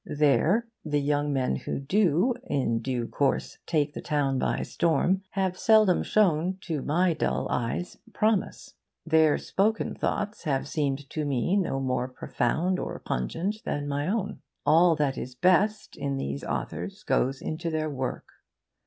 [0.17, 5.59] There the young men who do in due course take the town by storm have
[5.59, 8.73] seldom shown (to my dull eyes) promise.
[9.05, 14.41] Their spoken thoughts have seemed to me no more profound or pungent than my own.
[14.65, 18.25] All that is best in these authors goes into their work.